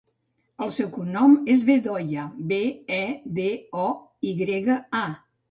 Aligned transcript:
El 0.67 0.69
seu 0.77 0.87
cognom 0.95 1.35
és 1.55 1.61
Bedoya: 1.67 2.23
be, 2.53 2.59
e, 3.01 3.03
de, 3.37 3.47
o, 3.85 3.87
i 4.31 4.35
grega, 4.43 4.81
a. 5.05 5.05